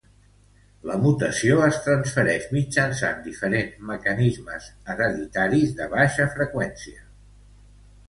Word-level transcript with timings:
La 0.91 0.95
mutació 1.03 1.59
es 1.65 1.77
transferix 1.89 2.49
mitjançant 2.57 3.21
diferents 3.27 3.87
mecanismes 3.93 4.73
hereditaris 4.97 5.79
de 5.83 5.91
baixa 5.97 6.31
freqüència. 6.37 7.11